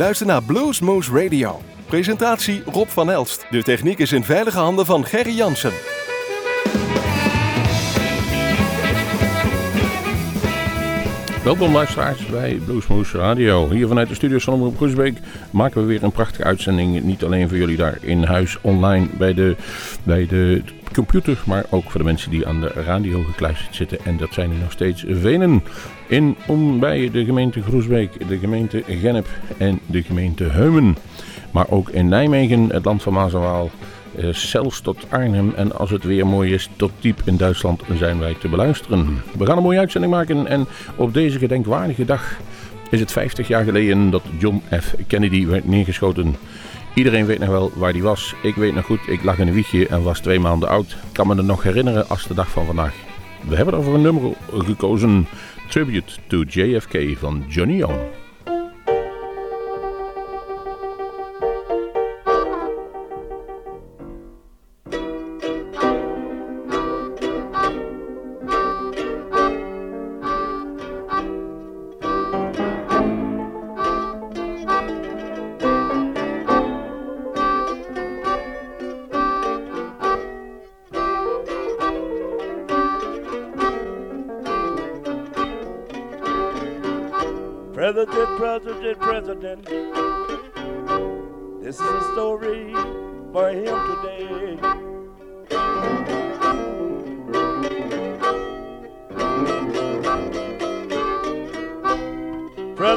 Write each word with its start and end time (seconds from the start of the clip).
luistert 0.00 0.28
naar 0.28 0.42
Bluesmoose 0.42 1.22
Radio. 1.22 1.60
Presentatie 1.86 2.62
Rob 2.64 2.88
van 2.88 3.10
Elst. 3.10 3.46
De 3.50 3.62
techniek 3.62 3.98
is 3.98 4.12
in 4.12 4.24
veilige 4.24 4.58
handen 4.58 4.86
van 4.86 5.04
Gerry 5.04 5.36
Jansen. 5.36 5.99
Welkom 11.44 11.72
luisteraars 11.72 12.26
bij 12.26 12.60
Bluesmoose 12.64 13.18
Radio. 13.18 13.70
Hier 13.70 13.88
vanuit 13.88 14.08
de 14.08 14.14
studios 14.14 14.44
van 14.44 14.54
Omroep 14.54 14.76
Groesbeek 14.76 15.18
maken 15.50 15.80
we 15.80 15.86
weer 15.86 16.02
een 16.02 16.12
prachtige 16.12 16.44
uitzending. 16.44 17.02
Niet 17.02 17.24
alleen 17.24 17.48
voor 17.48 17.56
jullie 17.58 17.76
daar 17.76 17.98
in 18.00 18.22
huis 18.22 18.58
online 18.60 19.06
bij 19.18 19.34
de, 19.34 19.56
bij 20.02 20.26
de 20.26 20.62
computer, 20.92 21.42
maar 21.46 21.64
ook 21.70 21.90
voor 21.90 22.00
de 22.00 22.06
mensen 22.06 22.30
die 22.30 22.46
aan 22.46 22.60
de 22.60 22.68
radio 22.68 23.22
gekluisterd 23.22 23.74
zitten. 23.74 23.98
En 24.04 24.16
dat 24.16 24.32
zijn 24.32 24.50
er 24.50 24.56
nog 24.56 24.72
steeds 24.72 25.04
velen 25.08 25.62
in 26.06 26.36
om 26.46 26.80
bij 26.80 27.10
de 27.10 27.24
gemeente 27.24 27.62
Groesbeek, 27.62 28.28
de 28.28 28.38
gemeente 28.38 28.82
Gennep 28.86 29.28
en 29.58 29.80
de 29.86 30.02
gemeente 30.02 30.44
Heumen. 30.44 30.96
Maar 31.50 31.66
ook 31.68 31.88
in 31.88 32.08
Nijmegen, 32.08 32.68
het 32.72 32.84
land 32.84 33.02
van 33.02 33.12
Maas 33.12 33.32
en 33.32 33.40
Waal, 33.40 33.70
zelfs 34.30 34.80
tot 34.80 35.06
Arnhem 35.08 35.52
en 35.56 35.76
als 35.76 35.90
het 35.90 36.04
weer 36.04 36.26
mooi 36.26 36.54
is, 36.54 36.68
tot 36.76 36.90
diep 37.00 37.22
in 37.24 37.36
Duitsland 37.36 37.82
zijn 37.98 38.18
wij 38.18 38.36
te 38.40 38.48
beluisteren. 38.48 39.22
We 39.38 39.46
gaan 39.46 39.56
een 39.56 39.62
mooie 39.62 39.78
uitzending 39.78 40.12
maken 40.12 40.46
en 40.46 40.66
op 40.96 41.14
deze 41.14 41.38
gedenkwaardige 41.38 42.04
dag 42.04 42.36
is 42.90 43.00
het 43.00 43.12
50 43.12 43.48
jaar 43.48 43.64
geleden 43.64 44.10
dat 44.10 44.22
John 44.38 44.62
F. 44.80 44.94
Kennedy 45.06 45.46
werd 45.46 45.68
neergeschoten. 45.68 46.36
Iedereen 46.94 47.26
weet 47.26 47.38
nog 47.38 47.48
wel 47.48 47.70
waar 47.74 47.92
die 47.92 48.02
was. 48.02 48.34
Ik 48.42 48.54
weet 48.54 48.74
nog 48.74 48.84
goed, 48.84 49.00
ik 49.06 49.22
lag 49.22 49.38
in 49.38 49.48
een 49.48 49.54
wiegje 49.54 49.86
en 49.86 50.02
was 50.02 50.20
twee 50.20 50.40
maanden 50.40 50.68
oud. 50.68 50.96
Kan 51.12 51.26
me 51.26 51.34
het 51.34 51.46
nog 51.46 51.62
herinneren 51.62 52.08
als 52.08 52.26
de 52.26 52.34
dag 52.34 52.50
van 52.50 52.66
vandaag. 52.66 52.94
We 53.48 53.56
hebben 53.56 53.74
er 53.74 53.82
voor 53.82 53.94
een 53.94 54.02
nummer 54.02 54.32
gekozen. 54.52 55.26
Tribute 55.68 56.12
to 56.26 56.42
JFK 56.42 57.18
van 57.18 57.44
Johnny 57.48 57.76
Young. 57.76 58.19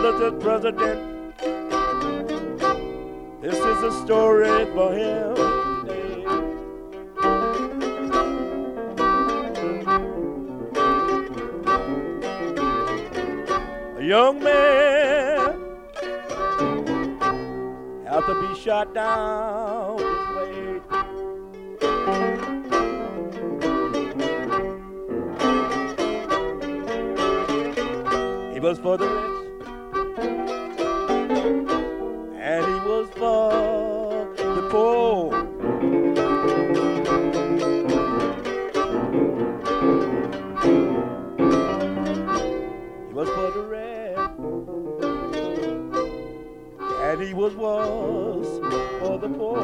President, 0.04 0.42
President. 0.42 1.00
This 3.42 3.56
is 3.56 3.84
a 3.84 3.92
story 4.04 4.66
for 4.73 4.94
him. 4.94 5.38
A 13.97 14.03
young 14.03 14.44
man 14.44 15.62
had 18.06 18.25
to 18.28 18.34
be 18.41 18.59
shot 18.59 18.94
down 18.94 20.00
this 28.53 28.62
was 28.64 28.80
for 28.80 28.97
the 28.97 29.22
was 47.44 47.56
was 47.56 48.59
for 49.02 49.20
the 49.20 49.28
poor. 49.28 49.59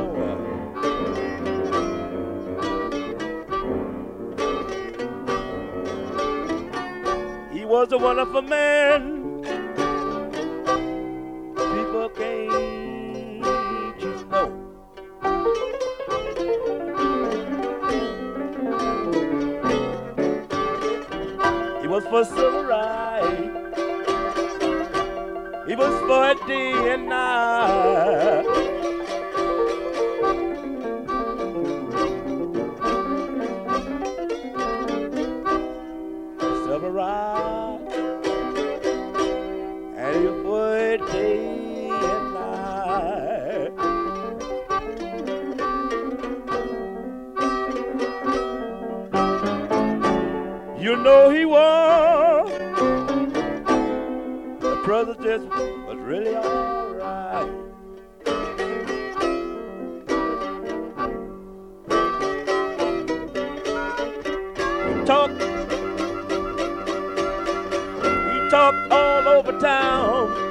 He 7.54 7.64
was 7.64 7.94
a 7.94 7.98
wonderful 7.98 8.42
man. 8.42 9.19
President 54.84 55.50
was 55.86 55.98
really 55.98 56.36
alright. 56.36 57.50
He 64.88 65.06
talked, 65.06 65.42
he 68.24 68.50
talked 68.50 68.92
all 68.92 69.28
over 69.28 69.60
town. 69.60 70.49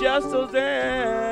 just 0.00 0.30
so 0.30 0.46
ends. 0.46 1.27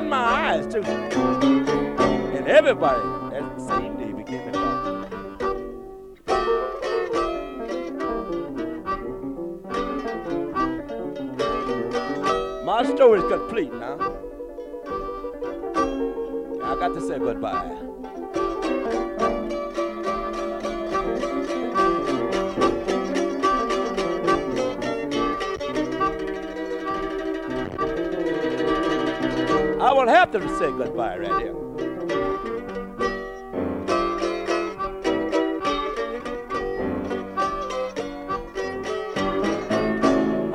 In 0.00 0.08
my 0.08 0.16
eyes, 0.16 0.66
too. 0.72 0.82
And 0.82 2.48
everybody 2.48 3.36
at 3.36 3.56
the 3.56 3.66
same 3.66 3.96
day 3.96 4.12
became 4.12 4.48
a 4.48 4.52
doctor. 4.52 4.80
story 12.96 13.20
is 13.20 13.28
complete 13.30 13.72
now. 13.72 13.96
I 16.62 16.74
got 16.78 16.94
to 16.94 17.00
say 17.00 17.18
goodbye. 17.18 17.79
I 29.80 29.94
will 29.94 30.08
have 30.08 30.30
to 30.32 30.40
say 30.58 30.70
goodbye 30.72 31.16
right 31.16 31.40
here. 31.40 31.56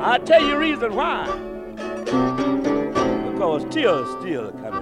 I'll 0.00 0.20
tell 0.20 0.46
you 0.46 0.56
reason 0.56 0.94
why. 0.94 1.26
Because 3.32 3.64
tears 3.74 4.08
still 4.20 4.52
coming 4.52 4.75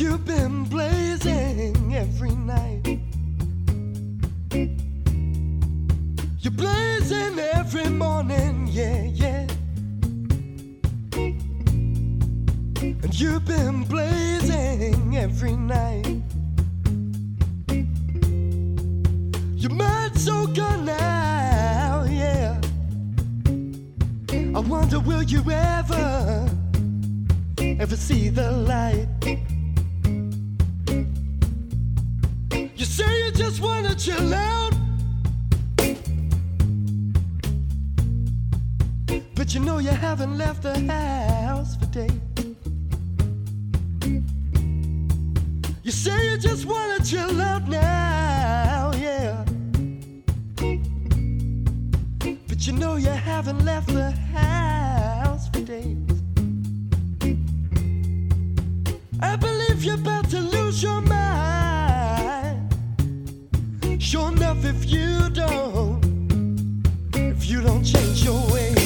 you've 0.00 0.24
been 0.24 0.64
blazing 0.64 1.94
every 1.94 2.34
night. 2.34 2.98
You're 6.38 6.52
blazing 6.52 7.38
every 7.38 7.90
morning, 7.90 8.66
yeah, 8.70 9.02
yeah. 9.02 9.46
And 13.02 13.20
you've 13.20 13.44
been 13.44 13.84
blazing 13.84 15.18
every 15.18 15.56
night. 15.56 16.22
Your 19.54 19.74
mind's 19.74 20.24
so 20.24 20.46
gone 20.46 20.86
now, 20.86 22.04
yeah. 22.08 22.58
I 24.32 24.60
wonder, 24.60 24.98
will 24.98 25.22
you 25.22 25.42
ever, 25.50 26.48
ever 27.58 27.96
see 27.96 28.30
the 28.30 28.50
light? 28.50 29.49
Just 33.40 33.62
wanna 33.62 33.94
chill 33.94 34.34
out. 34.34 34.74
But 39.34 39.54
you 39.54 39.60
know 39.60 39.78
you 39.78 39.94
haven't 40.08 40.36
left 40.36 40.62
the 40.62 40.78
house 40.80 41.74
for 41.76 41.86
days. 41.86 42.12
You 45.82 45.90
say 45.90 46.18
you 46.28 46.36
just 46.36 46.66
wanna 46.66 47.02
chill 47.02 47.40
out 47.40 47.66
now, 47.66 48.92
yeah. 49.06 49.42
But 52.48 52.66
you 52.66 52.74
know 52.74 52.96
you 52.96 53.14
haven't 53.32 53.64
left 53.64 53.88
the 53.88 54.10
house 54.36 55.48
for 55.48 55.62
days. 55.62 55.96
I 59.18 59.36
believe 59.36 59.82
you're 59.82 59.94
about 59.94 60.28
to 60.28 60.40
lose 60.40 60.82
your 60.82 61.00
mind. 61.00 61.49
Sure 64.10 64.32
enough, 64.32 64.64
if 64.64 64.90
you 64.90 65.30
don't, 65.30 66.04
if 67.14 67.48
you 67.48 67.60
don't 67.62 67.84
change 67.84 68.24
your 68.24 68.44
ways. 68.52 68.79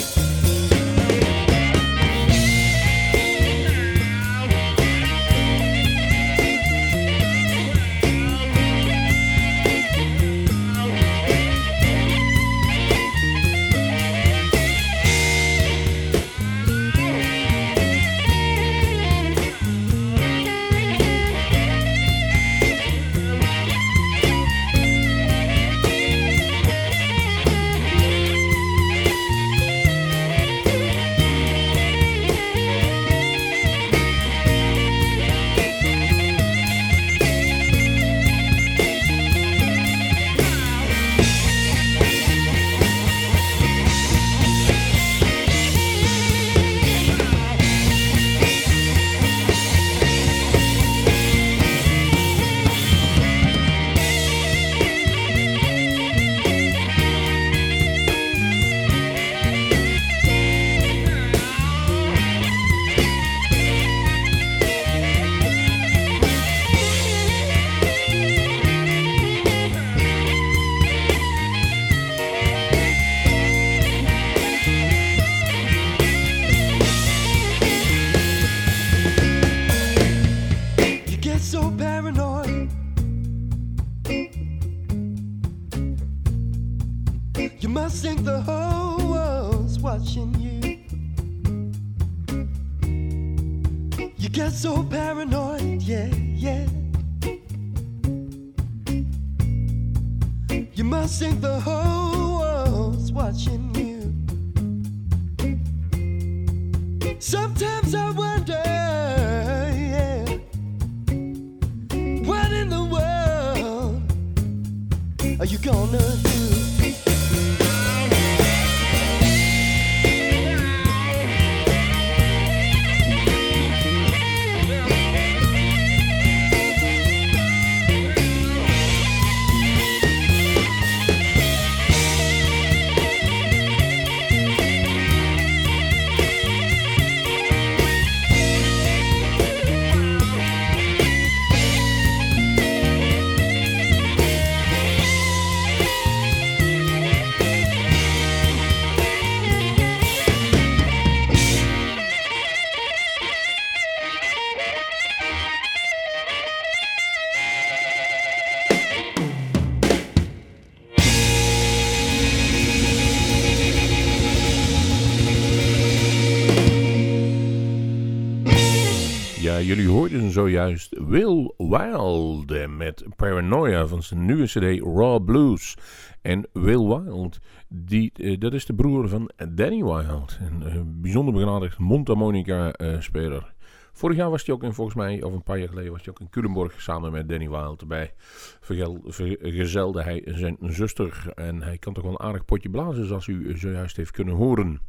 Zojuist 170.34 170.98
Will 170.98 171.52
Wild 171.56 172.68
met 172.68 173.04
Paranoia 173.16 173.86
van 173.86 174.02
zijn 174.02 174.24
nieuwe 174.24 174.44
cd 174.44 174.80
Raw 174.80 175.24
Blues. 175.24 175.76
En 176.22 176.48
Will 176.52 176.86
Wild, 176.86 177.38
die, 177.68 178.12
eh, 178.14 178.40
dat 178.40 178.52
is 178.52 178.66
de 178.66 178.74
broer 178.74 179.08
van 179.08 179.30
Danny 179.48 179.84
Wild, 179.84 180.38
een 180.40 180.62
eh, 180.62 180.80
bijzonder 180.84 181.34
begenadigd 181.34 181.78
mondharmonica-speler. 181.78 183.54
Vorig 183.92 184.16
jaar 184.16 184.30
was 184.30 184.46
hij 184.46 184.54
ook 184.54 184.62
in, 184.62 184.72
volgens 184.72 184.96
mij, 184.96 185.22
of 185.22 185.32
een 185.32 185.42
paar 185.42 185.58
jaar 185.58 185.68
geleden, 185.68 185.92
was 185.92 186.04
hij 186.04 186.10
ook 186.10 186.20
in 186.20 186.30
Culemborg 186.30 186.80
samen 186.80 187.12
met 187.12 187.28
Danny 187.28 187.48
Wild 187.48 187.80
erbij. 187.80 188.12
Vergezelde 188.60 190.02
hij 190.02 190.22
zijn 190.26 190.56
zuster 190.60 191.32
en 191.34 191.62
hij 191.62 191.78
kan 191.78 191.92
toch 191.92 192.04
wel 192.04 192.12
een 192.12 192.26
aardig 192.26 192.44
potje 192.44 192.70
blazen, 192.70 193.06
zoals 193.06 193.26
u 193.26 193.58
zojuist 193.58 193.96
heeft 193.96 194.10
kunnen 194.10 194.34
horen. 194.34 194.80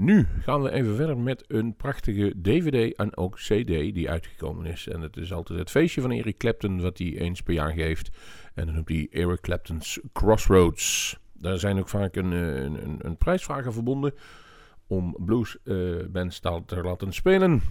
Nu 0.00 0.26
gaan 0.42 0.62
we 0.62 0.70
even 0.70 0.96
verder 0.96 1.18
met 1.18 1.44
een 1.48 1.76
prachtige 1.76 2.34
DVD 2.42 2.96
en 2.96 3.16
ook 3.16 3.36
CD 3.36 3.66
die 3.66 4.10
uitgekomen 4.10 4.66
is. 4.66 4.88
En 4.88 5.00
het 5.00 5.16
is 5.16 5.32
altijd 5.32 5.58
het 5.58 5.70
feestje 5.70 6.00
van 6.00 6.10
Eric 6.10 6.36
Clapton 6.36 6.80
wat 6.80 6.98
hij 6.98 7.18
eens 7.18 7.42
per 7.42 7.54
jaar 7.54 7.72
geeft. 7.72 8.10
En 8.54 8.66
dan 8.66 8.74
noemt 8.74 8.88
hij 8.88 9.08
Eric 9.10 9.40
Clapton's 9.40 10.00
Crossroads. 10.12 11.18
Daar 11.32 11.58
zijn 11.58 11.78
ook 11.78 11.88
vaak 11.88 12.16
een, 12.16 12.30
een, 12.32 12.84
een, 12.84 12.98
een 12.98 13.16
prijsvragen 13.16 13.72
verbonden 13.72 14.14
om 14.86 15.16
bluesbands 15.18 16.40
uh, 16.44 16.56
te 16.66 16.82
laten 16.82 17.12
spelen. 17.12 17.62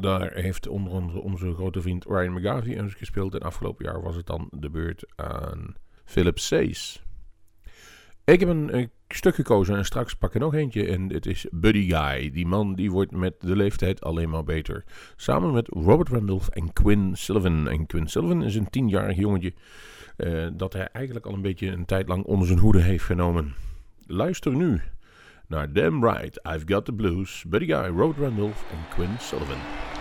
Daar 0.00 0.32
heeft 0.32 0.68
onder 0.68 0.92
andere 0.92 1.20
onze 1.20 1.54
grote 1.54 1.80
vriend 1.80 2.04
Ryan 2.04 2.32
McGarvey 2.32 2.78
eens 2.78 2.94
gespeeld. 2.94 3.34
En 3.34 3.40
afgelopen 3.40 3.84
jaar 3.84 4.02
was 4.02 4.16
het 4.16 4.26
dan 4.26 4.48
de 4.50 4.70
beurt 4.70 5.04
aan 5.16 5.74
Philip 6.04 6.38
Says. 6.38 7.02
Ik 8.24 8.40
heb 8.40 8.48
een, 8.48 8.76
een, 8.76 8.90
stuk 9.14 9.34
gekozen 9.34 9.76
en 9.76 9.84
straks 9.84 10.14
pak 10.14 10.34
ik 10.34 10.40
nog 10.40 10.54
eentje. 10.54 10.86
En 10.86 11.12
het 11.12 11.26
is 11.26 11.46
Buddy 11.50 11.88
Guy. 11.88 12.30
Die 12.30 12.46
man 12.46 12.74
die 12.74 12.90
wordt 12.90 13.10
met 13.10 13.34
de 13.40 13.56
leeftijd 13.56 14.02
alleen 14.04 14.30
maar 14.30 14.44
beter. 14.44 14.84
Samen 15.16 15.52
met 15.52 15.68
Robert 15.68 16.08
Randolph 16.08 16.48
en 16.48 16.72
Quinn 16.72 17.16
Sullivan. 17.16 17.68
En 17.68 17.86
Quinn 17.86 18.08
Sullivan 18.08 18.42
is 18.42 18.54
een 18.54 18.70
tienjarig 18.70 19.16
jongetje. 19.16 19.52
Uh, 20.16 20.46
dat 20.52 20.72
hij 20.72 20.88
eigenlijk 20.92 21.26
al 21.26 21.34
een 21.34 21.42
beetje 21.42 21.68
een 21.68 21.84
tijd 21.84 22.08
lang 22.08 22.24
onder 22.24 22.46
zijn 22.46 22.58
hoede 22.58 22.80
heeft 22.80 23.04
genomen. 23.04 23.54
Luister 24.06 24.52
nu 24.52 24.80
naar 25.46 25.72
Damn 25.72 26.04
Right, 26.04 26.40
I've 26.54 26.64
Got 26.66 26.84
the 26.84 26.92
Blues. 26.92 27.44
Buddy 27.48 27.66
Guy, 27.66 27.86
Robert 27.86 28.18
Randolph 28.18 28.64
en 28.70 28.94
Quinn 28.94 29.18
Sullivan. 29.18 29.91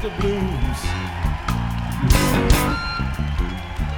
Got 0.00 0.16
the 0.16 0.22
blues. 0.22 0.82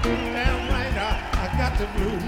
Damn 0.03 0.69
right, 0.69 0.97
I, 0.97 1.07
I 1.38 1.47
got 1.57 1.79
the 1.79 1.87
blues. 1.97 2.23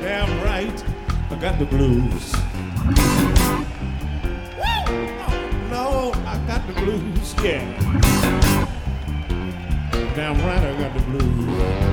Damn 0.00 0.42
right, 0.42 0.84
I 1.30 1.34
got 1.36 1.58
the 1.60 1.66
blues. 1.66 2.32
No, 5.70 6.12
I 6.26 6.38
got 6.48 6.66
the 6.66 6.72
blues, 6.72 7.34
yeah. 7.44 7.62
Damn 10.16 10.38
right, 10.44 10.64
I 10.64 10.80
got 10.80 10.94
the 10.96 11.02
blues. 11.02 11.85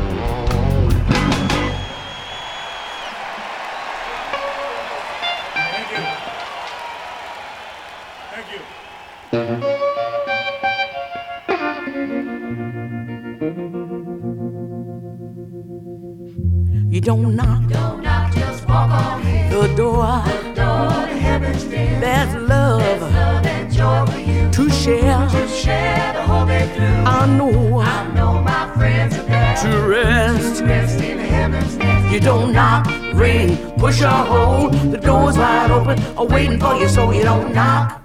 Don't 17.04 17.36
knock 17.36 17.68
Don't 17.68 18.02
knock, 18.02 18.34
just 18.34 18.68
walk 18.68 18.90
on 18.92 19.22
in. 19.28 19.50
the 19.50 19.68
door. 19.76 20.22
The 20.26 20.54
door 20.56 21.08
to 21.08 21.18
heaven's 21.18 21.66
near. 21.66 22.00
There's 22.00 22.34
love 22.36 23.02
Love 23.02 23.46
and 23.46 23.72
joy 23.74 24.06
for 24.06 24.20
you. 24.20 24.50
to 24.52 24.70
share. 24.70 25.28
To 25.30 25.48
share 25.48 26.14
the 26.14 26.22
whole 26.24 26.46
day 26.46 26.68
through. 26.76 26.86
I 26.86 27.26
know 27.38 27.80
I 27.80 28.12
know 28.14 28.42
my 28.42 28.72
friends 28.76 29.18
are 29.18 29.24
there. 29.24 29.56
to 29.58 29.88
rest. 29.88 30.64
Rest 30.64 31.02
in 31.02 31.18
heaven's 31.20 31.76
nest. 31.78 32.14
You 32.14 32.20
don't 32.20 32.54
knock, 32.54 32.88
ring, 33.14 33.58
push 33.78 34.02
or 34.02 34.08
hold. 34.08 34.74
The 34.74 34.98
door's 34.98 35.38
wide 35.38 35.72
open, 35.72 36.00
are 36.18 36.26
waiting 36.26 36.60
for 36.60 36.76
you, 36.76 36.88
so 36.88 37.12
you 37.12 37.24
don't 37.24 37.54
knock. 37.54 38.02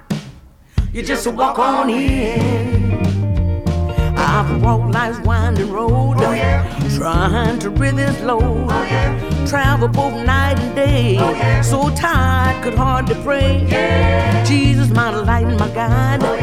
You 0.93 1.03
just 1.03 1.27
walk 1.27 1.59
on 1.59 1.91
in. 1.91 2.78
I've 4.69 4.91
life's 4.91 5.19
winding 5.21 5.73
road, 5.73 6.17
Oh, 6.19 6.33
yeah. 6.33 6.63
trying 6.97 7.59
to 7.61 7.71
rid 7.71 7.97
this 7.97 8.21
load. 8.23 8.43
Oh, 8.71 8.83
yeah. 8.83 9.47
Travel 9.47 9.89
both 9.89 10.15
night 10.27 10.59
and 10.59 10.75
day, 10.75 11.17
Oh, 11.19 11.31
yeah. 11.33 11.63
so 11.63 11.89
tired 11.95 12.63
could 12.63 12.75
hardly 12.75 13.15
pray. 13.23 13.67
Jesus, 14.47 14.89
my 14.91 15.11
light 15.11 15.47
and 15.47 15.59
my 15.59 15.69
guide, 15.69 16.21
Oh, 16.23 16.35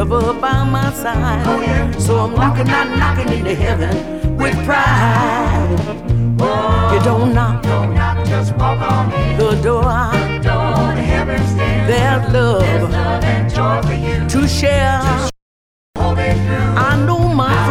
ever 0.00 0.32
by 0.40 0.64
my 0.64 0.90
side. 0.92 1.42
Oh. 1.46 1.98
So 1.98 2.18
I'm 2.18 2.34
knocking, 2.34 2.66
not 2.66 2.88
knocking 2.98 3.32
into 3.38 3.54
heaven 3.54 4.36
with 4.36 4.54
pride. 4.64 6.00
You 6.92 7.00
don't 7.02 7.34
knock 7.34 7.62
don't 7.62 7.94
knock, 7.94 8.24
just 8.26 8.52
walk 8.56 8.80
on 8.80 9.12
in. 9.12 9.36
the 9.38 9.50
door. 9.62 9.82
The 9.82 10.40
door 10.42 10.94
to 10.94 11.02
heaven's 11.02 11.54
near. 11.54 11.86
There's 11.86 12.32
There's 12.32 12.82
love 12.82 12.90
love 12.92 13.24
and 13.24 13.50
joy 13.54 13.82
for 13.82 13.94
you. 13.94 14.28
to 14.28 14.48
share. 14.48 14.98
Whole 14.98 15.30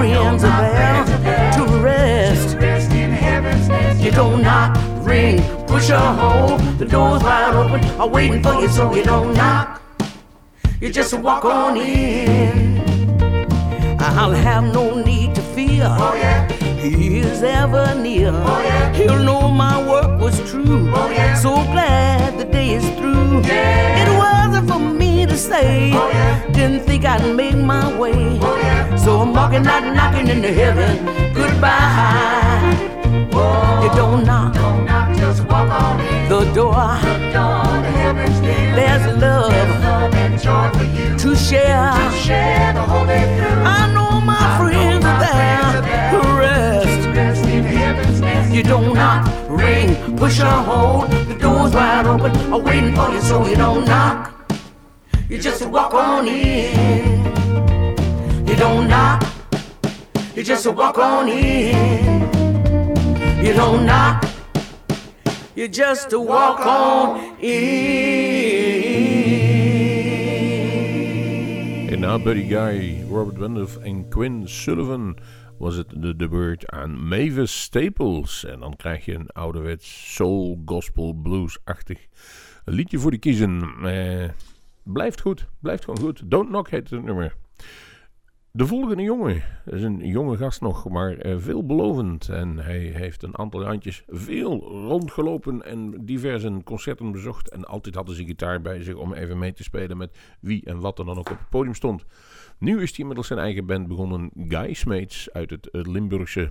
my 0.04 0.10
I 0.10 0.13
know 0.13 0.38
friends 0.38 0.44
are 0.44 0.62
there 0.62 1.18
there. 1.20 1.52
to 1.54 1.63
rest. 1.78 2.58
Rest 2.58 2.92
in 2.92 3.12
heaven's 3.12 3.70
nest. 3.70 4.02
You 4.02 4.12
don't 4.12 4.42
knock, 4.42 4.76
ring, 5.06 5.42
push 5.66 5.89
or 5.89 5.98
hold. 5.98 6.60
The 6.78 6.86
door's 6.86 7.24
wide 7.24 7.56
open, 7.56 7.84
I'm 8.00 8.12
waiting 8.12 8.44
for 8.44 8.54
you, 8.56 8.68
so 8.68 8.94
you 8.94 9.04
don't 9.04 9.34
knock. 9.34 9.82
You 10.82 10.92
just 10.92 11.13
walk 11.13 11.46
on 11.46 11.78
in. 11.78 12.82
I'll 14.00 14.32
have 14.34 14.66
no 14.74 15.02
need 15.02 15.34
to 15.36 15.42
fear. 15.42 15.88
Oh, 15.89 16.16
yeah. 16.16 16.52
He 16.82 17.20
is 17.20 17.42
ever 17.42 17.96
near. 17.96 18.32
Oh, 18.34 18.62
yeah. 18.62 18.94
He'll 18.94 19.20
know 19.20 19.48
my 19.48 19.78
work 19.89 20.20
was 20.20 20.38
true. 20.52 20.92
Oh, 20.94 21.10
yeah. 21.10 21.36
So 21.36 21.56
glad 21.72 22.38
the 22.38 22.44
day 22.44 22.72
is 22.72 22.84
through. 22.98 23.42
It 23.46 24.10
wasn't 24.18 24.68
for 24.70 24.80
me 24.80 25.12
to 25.34 25.39
say. 25.39 25.91
Oh, 25.93 26.10
yeah. 26.10 26.48
Didn't 26.52 26.82
think 26.82 27.06
I'd 27.06 27.36
make 27.36 27.56
my 27.56 27.86
way. 27.98 28.38
Oh, 28.41 28.58
yeah. 28.58 28.96
So 28.96 29.19
I'm 29.19 29.34
walking 29.34 29.65
out, 29.65 29.84
knocking 29.96 30.28
into 30.28 30.52
heaven. 30.54 30.93
Goodbye. 31.34 32.78
Whoa. 33.32 33.84
You 33.84 33.89
don't 33.96 34.24
knock 34.26 34.54
Don't 34.54 34.86
knock, 34.86 35.17
just 35.17 35.43
walk 35.46 35.69
on 35.69 36.00
in. 36.02 36.30
the 36.30 36.41
door. 36.54 36.74
The 37.02 37.32
door 37.34 37.63
to 37.86 37.91
heaven's 38.02 38.39
near. 38.41 38.76
There's 38.76 39.06
love 39.22 39.52
There's 39.52 40.46
love 40.46 41.38
share. 41.50 42.12
Share 42.12 42.74
the 42.74 42.82
whole 42.84 43.06
day 43.06 43.26
through. 43.38 43.63
I 43.63 43.91
know 43.93 44.22
my 44.22 44.46
friends 44.60 45.04
are 45.04 45.19
there 45.26 46.12
to 46.13 46.19
rest. 46.38 47.08
Rest 47.17 47.46
in 47.46 47.63
heaven's 47.63 48.22
nest. 48.22 48.54
You 48.54 48.62
don't 48.62 48.93
knock, 48.93 49.22
ring, 49.50 50.15
push 50.15 50.39
or 50.39 50.46
hold. 50.46 51.10
The 51.10 51.36
door's 51.39 51.74
wide 51.74 52.06
open, 52.06 52.32
I'm 52.54 52.63
waiting 52.63 52.96
for 52.96 53.10
you, 53.10 53.22
so 53.22 53.48
you 53.48 53.56
don't 53.56 53.86
knock. 53.86 54.33
You 55.34 55.41
just 55.41 55.65
walk 55.65 55.93
on 55.93 56.28
in. 56.28 57.26
You 58.46 58.56
don't 58.56 58.88
knock. 58.88 59.24
You 60.36 60.43
just 60.43 60.65
walk 60.67 60.98
on 61.00 61.28
in. 61.28 62.22
You 63.43 63.54
don't 63.54 63.84
knock. 63.84 64.24
You 65.56 65.67
just 65.69 66.13
walk 66.13 66.60
on 66.60 67.36
in. 67.39 67.63
En 71.89 72.00
na 72.00 72.19
Buddy 72.19 72.48
Guy, 72.48 73.04
Robert 73.10 73.38
Wendoff 73.38 73.78
en 73.78 74.10
Quinn 74.10 74.48
Sullivan 74.48 75.17
was 75.58 75.76
het 75.76 75.88
de, 75.96 76.15
de 76.15 76.28
beurt 76.28 76.72
aan 76.72 77.08
Mavis 77.08 77.62
Staples. 77.62 78.46
En 78.46 78.60
dan 78.60 78.76
krijg 78.76 79.06
je 79.06 79.13
een 79.13 79.30
ouderwets 79.30 80.13
soul, 80.15 80.62
gospel, 80.65 81.13
blues-achtig 81.13 82.08
liedje 82.65 83.00
voor 83.00 83.12
de 83.12 83.17
kiezen. 83.17 83.63
Eh, 83.84 84.30
blijft 84.84 85.22
goed, 85.22 85.48
blijft 85.60 85.84
gewoon 85.84 86.00
goed. 86.00 86.22
Don't 86.26 86.48
Knock 86.48 86.69
heet 86.69 86.89
het 86.89 87.04
nummer. 87.04 87.36
De 88.56 88.67
volgende 88.67 89.04
jongen 89.04 89.43
is 89.65 89.84
een 89.84 90.08
jonge 90.08 90.38
gast 90.38 90.62
nog, 90.62 90.89
maar 90.89 91.17
eh, 91.17 91.36
veelbelovend. 91.38 92.30
En 92.30 92.58
hij 92.58 92.80
heeft 92.80 93.24
een 93.24 93.38
aantal 93.38 93.65
handjes 93.65 94.04
veel 94.08 94.60
rondgelopen 94.60 95.65
en 95.65 96.06
diverse 96.06 96.62
concerten 96.63 97.12
bezocht. 97.12 97.50
En 97.50 97.65
altijd 97.65 97.96
hadden 97.96 98.15
ze 98.15 98.26
gitaar 98.26 98.62
bij 98.62 98.84
zich 98.84 98.96
om 98.96 99.13
even 99.13 99.38
mee 99.38 99.54
te 99.54 99.63
spelen 99.63 99.98
met 99.98 100.17
wie 100.39 100.65
en 100.65 100.80
wat 100.80 101.00
er 101.00 101.06
dan 101.06 101.17
ook 101.17 101.30
op 101.30 101.38
het 101.38 101.50
podium 101.50 101.74
stond. 101.74 102.06
Nu 102.58 102.82
is 102.82 102.89
hij 102.89 103.00
inmiddels 103.00 103.28
zijn 103.28 103.39
eigen 103.39 103.65
band 103.65 103.88
begonnen, 103.88 104.32
Guy 104.48 104.76
uit 105.34 105.50
het 105.50 105.69
eh, 105.69 105.82
Limburgse. 105.82 106.50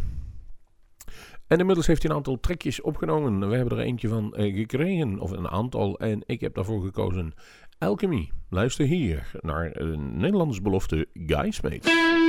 En 1.47 1.59
inmiddels 1.59 1.87
heeft 1.87 2.03
hij 2.03 2.11
een 2.11 2.17
aantal 2.17 2.41
trekjes 2.41 2.81
opgenomen. 2.81 3.49
We 3.49 3.57
hebben 3.57 3.79
er 3.79 3.85
eentje 3.85 4.09
van 4.09 4.35
eh, 4.35 4.55
gekregen, 4.55 5.19
of 5.19 5.31
een 5.31 5.49
aantal, 5.49 5.99
en 5.99 6.23
ik 6.27 6.41
heb 6.41 6.55
daarvoor 6.55 6.83
gekozen 6.83 7.33
Alchemy. 7.83 8.31
Luister 8.49 8.87
hier 8.87 9.31
naar 9.41 9.71
een 9.73 10.17
Nederlands 10.17 10.61
belofte 10.61 11.07
Guy 11.13 11.51
Smeets. 11.51 12.22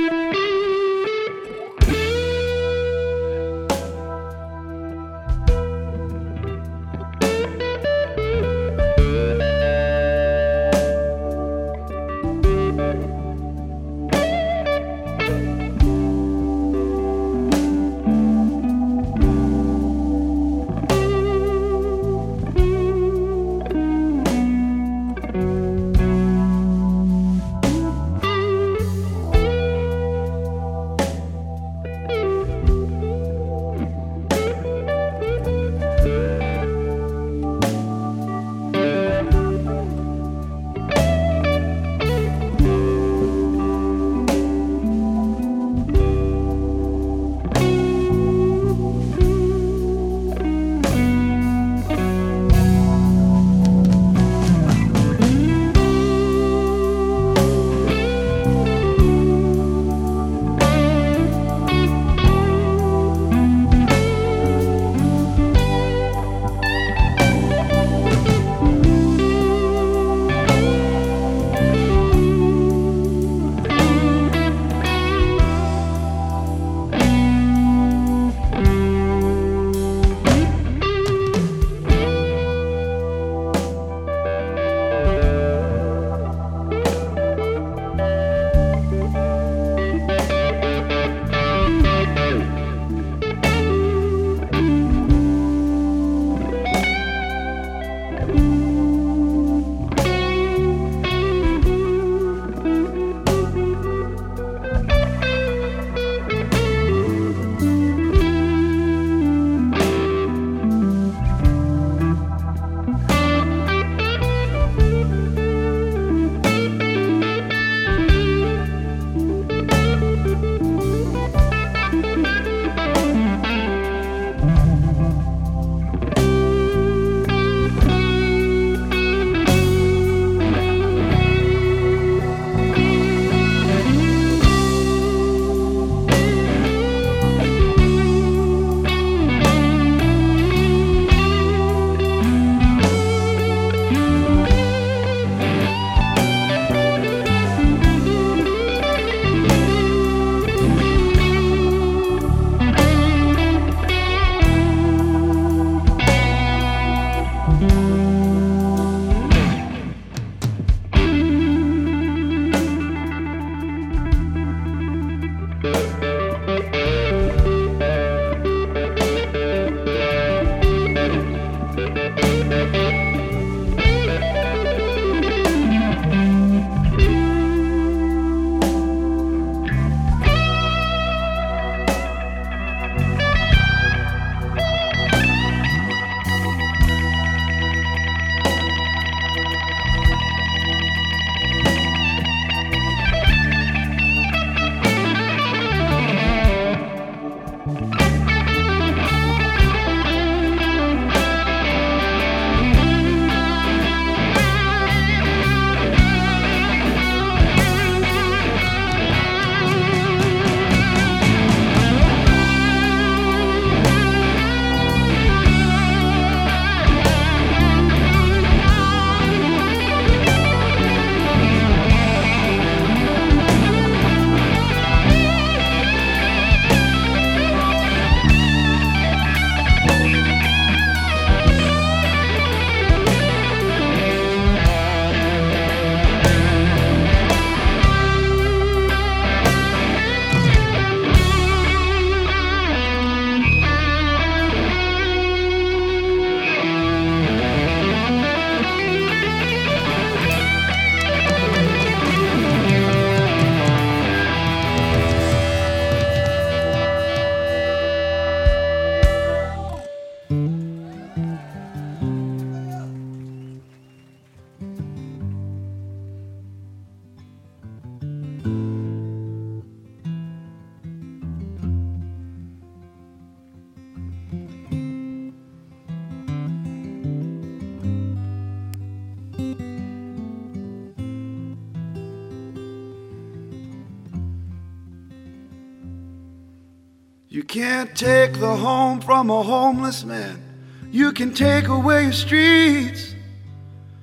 Take 287.94 288.40
the 288.40 288.56
home 288.56 289.00
from 289.00 289.30
a 289.30 289.42
homeless 289.42 290.04
man. 290.04 290.42
You 290.90 291.12
can 291.12 291.34
take 291.34 291.68
away 291.68 292.04
your 292.04 292.12
streets. 292.12 293.14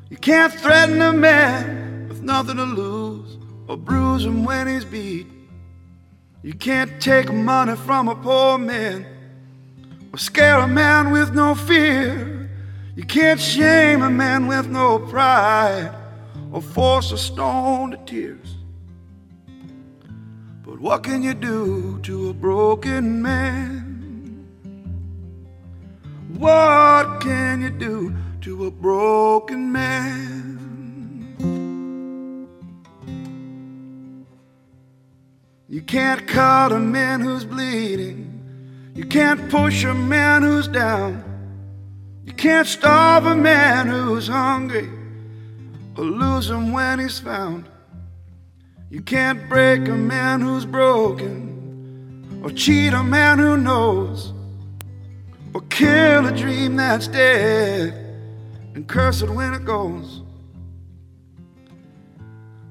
You 0.10 0.18
can't 0.18 0.54
threaten 0.54 1.02
a 1.02 1.14
man 1.14 2.08
with 2.10 2.22
nothing 2.22 2.58
to 2.58 2.64
lose 2.64 3.38
or 3.68 3.78
bruise 3.78 4.26
him 4.26 4.44
when 4.44 4.68
he's 4.68 4.86
beat. 4.86 5.28
You 6.44 6.54
can't 6.54 7.02
take 7.02 7.32
money 7.32 7.76
from 7.76 8.08
a 8.08 8.16
poor 8.16 8.58
man 8.58 9.06
or 10.12 10.18
scare 10.18 10.60
a 10.60 10.68
man 10.68 11.12
with 11.12 11.34
no 11.34 11.56
fear. 11.56 12.50
You 12.96 13.04
can't 13.06 13.40
shame 13.40 14.02
a 14.02 14.10
man 14.10 14.48
with 14.48 14.68
no 14.68 15.00
pride 15.00 15.96
or 16.52 16.62
force 16.62 17.12
a 17.12 17.18
stone 17.18 17.92
to 17.92 17.98
tears. 18.06 18.58
But 20.64 20.80
what 20.80 21.04
can 21.04 21.24
you 21.24 21.34
do 21.34 22.00
to 22.04 22.30
a 22.30 22.34
broken 22.34 23.22
man? 23.22 23.81
What 26.42 27.22
can 27.22 27.62
you 27.62 27.70
do 27.70 28.16
to 28.42 28.66
a 28.66 28.72
broken 28.72 29.72
man? 29.72 31.38
You 35.70 35.84
can't 35.84 36.28
cut 36.28 36.72
a 36.72 36.80
man 36.80 37.22
who's 37.22 37.46
bleeding. 37.46 38.42
You 38.96 39.06
can't 39.06 39.52
push 39.52 39.84
a 39.84 39.94
man 39.94 40.42
who's 40.42 40.68
down. 40.68 41.24
You 42.26 42.34
can't 42.34 42.68
starve 42.68 43.28
a 43.28 43.36
man 43.36 43.86
who's 43.86 44.28
hungry 44.28 44.90
or 45.96 46.06
lose 46.06 46.50
him 46.50 46.74
when 46.74 46.98
he's 46.98 47.20
found. 47.20 47.70
You 48.90 49.04
can't 49.04 49.48
break 49.48 49.88
a 49.88 49.96
man 49.96 50.42
who's 50.42 50.66
broken 50.66 52.42
or 52.44 52.50
cheat 52.50 52.94
a 52.94 53.04
man 53.04 53.38
who 53.38 53.58
knows 53.58 54.34
or 55.54 55.62
kill 55.70 56.28
a 56.28 56.32
dream 56.32 56.76
that's 56.76 57.08
dead 57.08 57.94
and 58.74 58.88
curse 58.88 59.22
it 59.22 59.30
when 59.30 59.54
it 59.54 59.66
goes. 59.66 60.22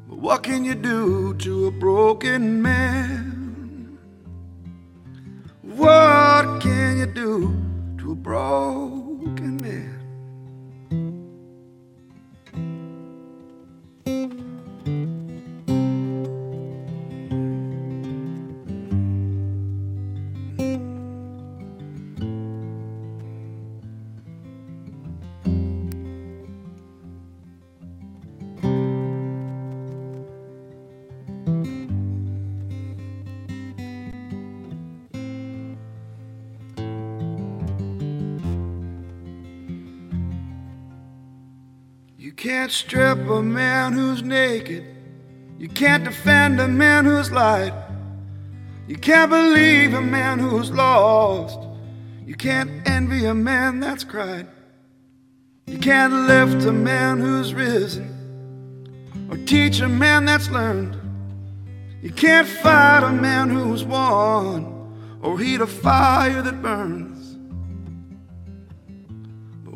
But 0.08 0.18
what 0.18 0.42
can 0.42 0.64
you 0.64 0.74
do 0.74 1.34
to 1.34 1.66
a 1.66 1.70
broken 1.70 2.62
man? 2.62 3.98
What 5.62 6.60
can 6.60 6.98
you 6.98 7.06
do 7.06 7.56
to 7.98 8.12
a 8.12 8.14
broken 8.14 8.99
can't 42.60 42.72
strip 42.72 43.18
a 43.30 43.42
man 43.42 43.94
who's 43.94 44.22
naked. 44.22 44.84
You 45.58 45.66
can't 45.66 46.04
defend 46.04 46.60
a 46.60 46.68
man 46.68 47.06
who's 47.06 47.32
lied. 47.32 47.72
You 48.86 48.96
can't 48.96 49.30
believe 49.30 49.94
a 49.94 50.02
man 50.02 50.38
who's 50.38 50.70
lost. 50.70 51.58
You 52.26 52.34
can't 52.34 52.70
envy 52.86 53.24
a 53.24 53.32
man 53.32 53.80
that's 53.80 54.04
cried. 54.04 54.46
You 55.68 55.78
can't 55.78 56.12
lift 56.12 56.66
a 56.66 56.72
man 56.72 57.18
who's 57.18 57.54
risen. 57.54 58.06
Or 59.30 59.38
teach 59.38 59.80
a 59.80 59.88
man 59.88 60.26
that's 60.26 60.50
learned. 60.50 61.00
You 62.02 62.12
can't 62.12 62.46
fight 62.46 63.04
a 63.04 63.10
man 63.10 63.48
who's 63.48 63.84
won. 63.84 64.60
Or 65.22 65.38
heat 65.38 65.62
a 65.62 65.66
fire 65.66 66.42
that 66.42 66.60
burns. 66.60 67.09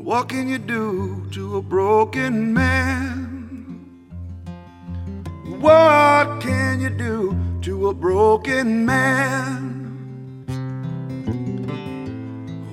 What 0.05 0.29
can 0.29 0.49
you 0.49 0.59
do 0.59 1.27
to 1.33 1.57
a 1.57 1.63
broken 1.63 2.53
man? 2.53 3.25
What 5.61 6.43
can 6.43 6.83
you 6.83 6.91
do 6.91 7.35
to 7.63 7.89
a 7.89 7.95
broken 7.95 8.85
man? 8.85 9.65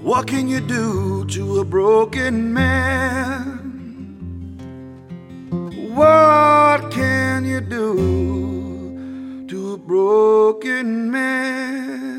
What 0.04 0.28
can 0.28 0.50
you 0.50 0.60
do 0.60 1.26
to 1.28 1.60
a 1.62 1.64
broken 1.64 2.54
man? 2.54 3.40
What 5.96 6.92
can 6.92 7.46
you 7.46 7.62
do 7.62 9.48
to 9.48 9.74
a 9.76 9.78
broken 9.78 11.10
man? 11.10 12.11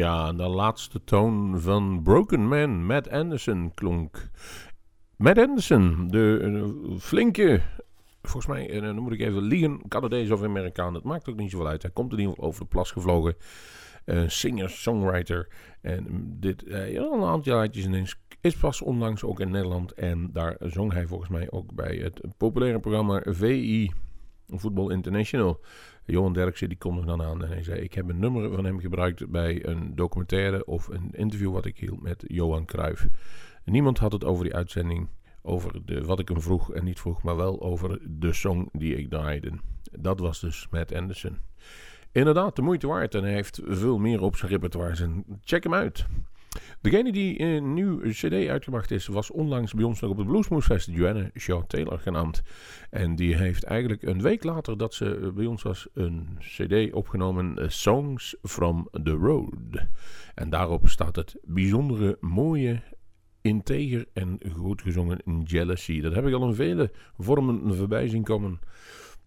Ja, 0.00 0.32
de 0.32 0.48
laatste 0.48 1.04
toon 1.04 1.60
van 1.60 2.02
Broken 2.02 2.48
Man, 2.48 2.86
Matt 2.86 3.10
Anderson, 3.10 3.74
klonk. 3.74 4.30
Matt 5.16 5.38
Anderson, 5.38 6.08
de 6.10 6.38
eh, 6.42 6.98
flinke, 6.98 7.60
volgens 8.22 8.46
mij, 8.46 8.70
eh, 8.70 8.82
dan 8.82 8.98
moet 8.98 9.12
ik 9.12 9.20
even 9.20 9.42
liegen, 9.42 9.80
Canadees 9.88 10.30
of 10.30 10.42
Amerikaan, 10.42 10.92
dat 10.92 11.04
maakt 11.04 11.28
ook 11.28 11.36
niet 11.36 11.50
zoveel 11.50 11.66
uit. 11.66 11.82
Hij 11.82 11.90
komt 11.90 12.12
in 12.12 12.18
ieder 12.18 12.34
geval 12.34 12.48
over 12.48 12.62
de 12.62 12.68
plas 12.68 12.90
gevlogen. 12.90 13.36
Eh, 14.04 14.22
singer, 14.26 14.70
songwriter. 14.70 15.48
En 15.80 16.06
dit, 16.40 16.64
uh, 16.66 16.92
ja, 16.92 17.02
een 17.02 17.22
aantal 17.22 17.54
jaartjes 17.54 17.84
ineens 17.84 18.20
is 18.40 18.56
pas 18.56 18.82
onlangs 18.82 19.24
ook 19.24 19.40
in 19.40 19.50
Nederland. 19.50 19.92
En 19.92 20.30
daar 20.32 20.56
zong 20.60 20.92
hij 20.92 21.06
volgens 21.06 21.30
mij 21.30 21.50
ook 21.50 21.74
bij 21.74 21.96
het 21.96 22.20
populaire 22.36 22.80
programma 22.80 23.22
VI, 23.24 23.90
Voetbal 24.48 24.90
International. 24.90 25.60
Johan 26.04 26.32
Derksen 26.32 26.68
die 26.68 26.78
kon 26.78 26.98
er 26.98 27.06
dan 27.06 27.22
aan 27.22 27.42
en 27.42 27.48
hij 27.48 27.62
zei: 27.62 27.80
Ik 27.80 27.94
heb 27.94 28.08
een 28.08 28.18
nummer 28.18 28.54
van 28.54 28.64
hem 28.64 28.80
gebruikt 28.80 29.30
bij 29.30 29.66
een 29.66 29.94
documentaire 29.94 30.64
of 30.64 30.88
een 30.88 31.10
interview 31.12 31.52
wat 31.52 31.64
ik 31.64 31.78
hield 31.78 32.02
met 32.02 32.24
Johan 32.26 32.64
Cruijff. 32.64 33.06
Niemand 33.64 33.98
had 33.98 34.12
het 34.12 34.24
over 34.24 34.44
die 34.44 34.54
uitzending, 34.54 35.08
over 35.42 35.84
de, 35.84 36.04
wat 36.04 36.18
ik 36.18 36.28
hem 36.28 36.40
vroeg 36.40 36.72
en 36.72 36.84
niet 36.84 37.00
vroeg, 37.00 37.22
maar 37.22 37.36
wel 37.36 37.60
over 37.60 37.98
de 38.08 38.32
song 38.32 38.68
die 38.72 38.96
ik 38.96 39.10
draaide. 39.10 39.52
Dat 39.98 40.20
was 40.20 40.40
dus 40.40 40.66
Matt 40.70 40.94
Anderson. 40.94 41.38
Inderdaad, 42.12 42.56
de 42.56 42.62
moeite 42.62 42.86
waard 42.86 43.14
en 43.14 43.22
hij 43.22 43.32
heeft 43.32 43.60
veel 43.64 43.98
meer 43.98 44.20
op 44.20 44.36
zijn 44.36 44.50
repertoire. 44.50 45.24
check 45.44 45.62
hem 45.62 45.74
uit. 45.74 46.06
Degene 46.80 47.12
die 47.12 47.40
een 47.40 47.74
nieuw 47.74 48.00
cd 48.00 48.32
uitgebracht 48.48 48.90
is, 48.90 49.06
was 49.06 49.30
onlangs 49.30 49.74
bij 49.74 49.84
ons 49.84 50.00
nog 50.00 50.10
op 50.10 50.16
het 50.16 50.26
Bluesmoose 50.26 50.92
Joanne 50.92 51.30
Shaw 51.38 51.64
Taylor 51.66 51.98
genaamd. 51.98 52.42
En 52.90 53.14
die 53.14 53.36
heeft 53.36 53.64
eigenlijk 53.64 54.02
een 54.02 54.22
week 54.22 54.44
later 54.44 54.76
dat 54.76 54.94
ze 54.94 55.32
bij 55.34 55.46
ons 55.46 55.62
was 55.62 55.88
een 55.94 56.38
cd 56.38 56.92
opgenomen, 56.92 57.72
Songs 57.72 58.36
from 58.42 58.88
the 59.02 59.10
Road. 59.10 59.52
En 60.34 60.50
daarop 60.50 60.88
staat 60.88 61.16
het 61.16 61.36
bijzondere, 61.42 62.16
mooie, 62.20 62.82
integer 63.40 64.06
en 64.12 64.38
goed 64.56 64.82
gezongen 64.82 65.42
Jealousy. 65.44 66.00
Dat 66.00 66.14
heb 66.14 66.26
ik 66.26 66.34
al 66.34 66.48
in 66.48 66.54
vele 66.54 66.90
vormen 67.18 67.74
voorbij 67.74 68.08
zien 68.08 68.24
komen. 68.24 68.60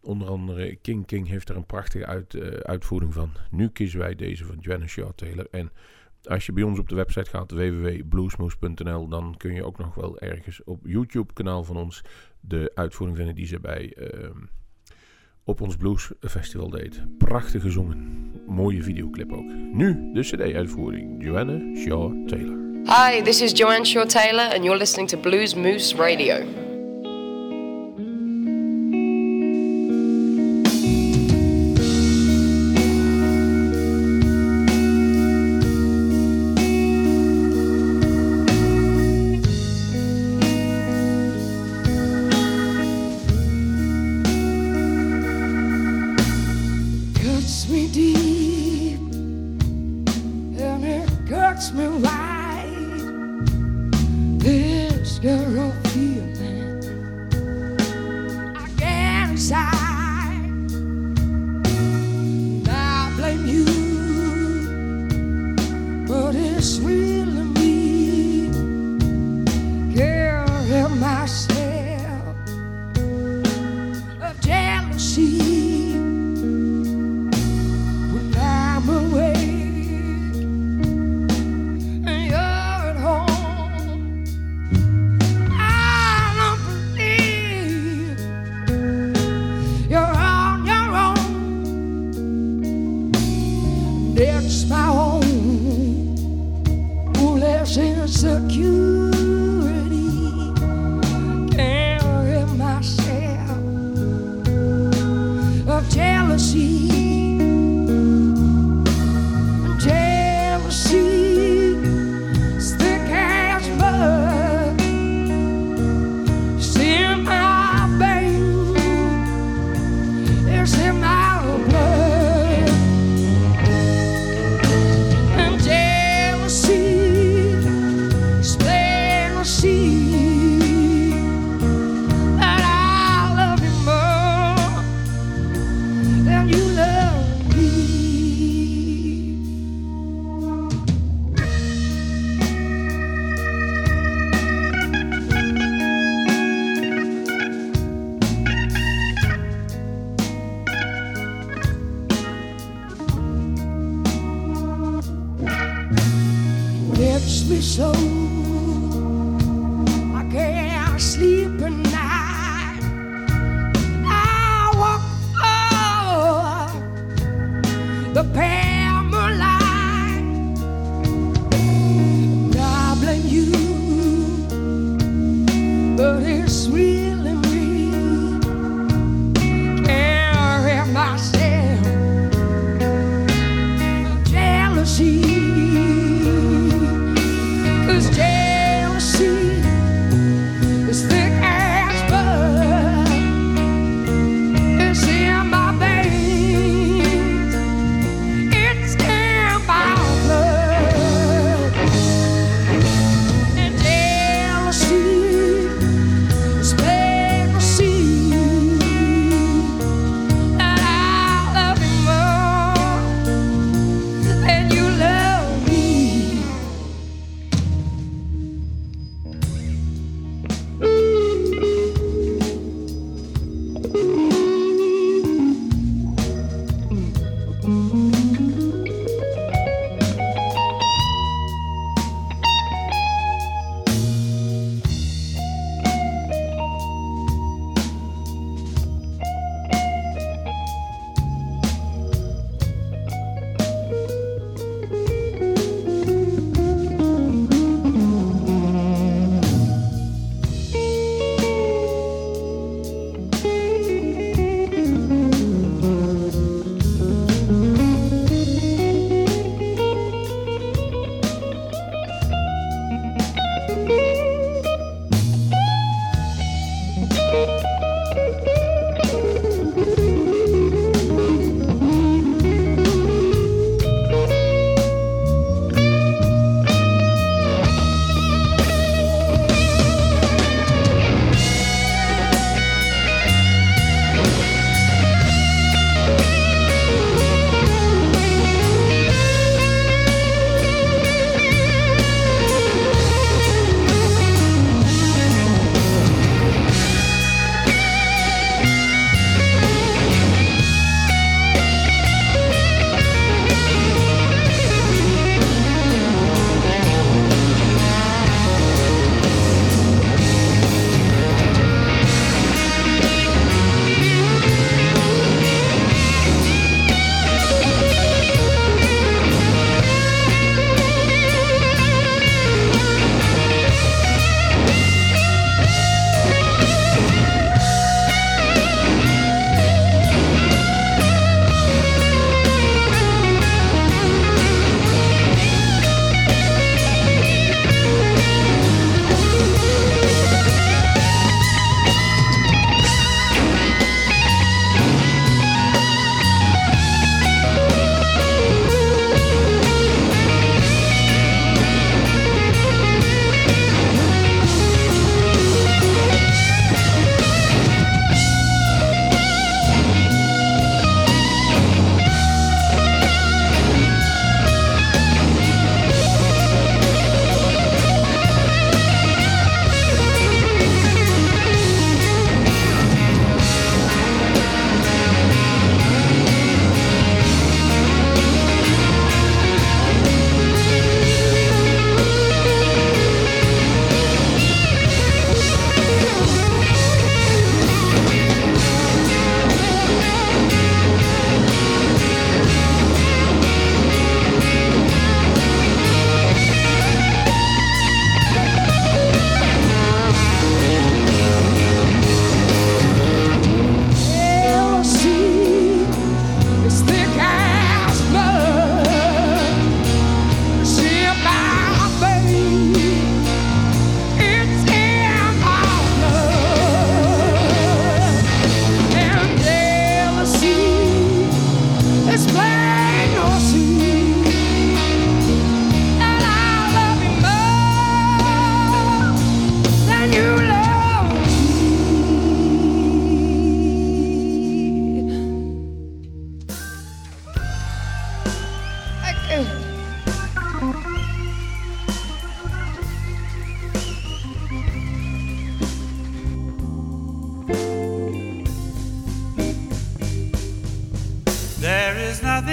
Onder 0.01 0.27
andere 0.27 0.75
King 0.75 1.05
King 1.05 1.27
heeft 1.27 1.49
er 1.49 1.55
een 1.55 1.65
prachtige 1.65 2.05
uit, 2.05 2.33
uh, 2.33 2.47
uitvoering 2.47 3.13
van. 3.13 3.31
Nu 3.51 3.69
kiezen 3.69 3.99
wij 3.99 4.15
deze 4.15 4.45
van 4.45 4.57
Joanna 4.59 4.87
Shaw 4.87 5.11
Taylor. 5.15 5.47
En 5.51 5.71
als 6.29 6.45
je 6.45 6.51
bij 6.51 6.63
ons 6.63 6.79
op 6.79 6.89
de 6.89 6.95
website 6.95 7.29
gaat, 7.29 7.51
www.bluesmoose.nl, 7.51 9.07
dan 9.07 9.35
kun 9.37 9.53
je 9.53 9.65
ook 9.65 9.77
nog 9.77 9.95
wel 9.95 10.19
ergens 10.19 10.63
op 10.63 10.79
YouTube-kanaal 10.85 11.63
van 11.63 11.77
ons 11.77 12.01
de 12.39 12.71
uitvoering 12.75 13.17
vinden 13.17 13.35
die 13.35 13.45
ze 13.45 13.59
bij 13.59 13.93
uh, 13.97 14.29
op 15.43 15.61
ons 15.61 15.75
Blues 15.75 16.11
Festival 16.19 16.69
deed. 16.69 17.03
Prachtig 17.17 17.61
gezongen. 17.61 18.31
Mooie 18.47 18.83
videoclip 18.83 19.31
ook. 19.31 19.53
Nu 19.71 20.11
de 20.13 20.21
CD-uitvoering. 20.21 21.23
Joanna 21.23 21.75
Shaw 21.75 22.27
Taylor. 22.27 22.57
Hi, 22.83 23.21
this 23.21 23.41
is 23.41 23.51
Joanne 23.51 23.85
Shaw 23.85 24.05
Taylor, 24.05 24.53
and 24.53 24.63
you're 24.63 24.77
listening 24.77 25.09
to 25.09 25.17
Blues 25.17 25.55
Moose 25.55 25.95
Radio. 25.95 26.62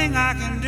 thing 0.01 0.17
I 0.17 0.33
can 0.33 0.60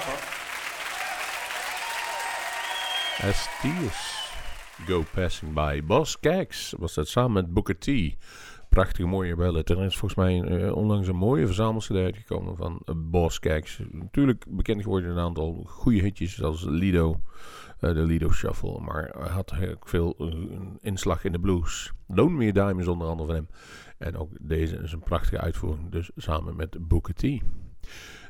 Cropper. 0.00 0.20
As 3.28 3.48
tears 3.62 4.30
go 4.86 5.04
passing 5.14 5.52
by. 5.54 5.82
Bas 5.86 6.20
Kijks 6.20 6.74
was 6.78 6.94
dat 6.94 7.08
samen 7.08 7.32
met 7.32 7.52
Booker 7.52 7.78
T. 7.78 8.16
Prachtige 8.68 9.06
mooie 9.08 9.36
ballad. 9.36 9.70
Er 9.70 9.84
is 9.84 9.96
volgens 9.96 10.14
mij 10.14 10.42
eh, 10.42 10.76
onlangs 10.76 11.08
een 11.08 11.16
mooie 11.16 11.46
verzamelcd 11.46 11.90
uitgekomen 11.90 12.56
van 12.56 12.82
uh, 12.84 12.94
Bas 12.96 13.38
Kijks. 13.38 13.80
Natuurlijk 13.90 14.44
bekend 14.48 14.82
geworden 14.82 15.10
een 15.10 15.18
aantal 15.18 15.64
goede 15.66 16.00
hitjes 16.00 16.34
zoals 16.34 16.64
Lido. 16.64 17.20
eh, 17.80 17.92
de 17.92 18.02
Lido 18.02 18.30
Shuffle. 18.30 18.80
Maar 18.80 19.14
hij 19.18 19.28
had 19.28 19.52
ook 19.70 19.88
veel 19.88 20.14
eh, 20.18 20.26
inslag 20.80 21.24
in 21.24 21.32
de 21.32 21.40
blues. 21.40 21.92
Lone 22.06 22.36
Me 22.36 22.48
a 22.48 22.52
Dime 22.66 22.90
onder 22.90 23.08
andere 23.08 23.26
van 23.26 23.36
hem. 23.36 23.48
En 23.98 24.16
ook 24.16 24.30
deze 24.40 24.76
is 24.76 24.92
een 24.92 25.02
prachtige 25.02 25.40
uitvoering. 25.40 25.90
Dus 25.90 26.10
samen 26.16 26.56
met 26.56 26.88
Booker 26.88 27.14
T. 27.14 27.22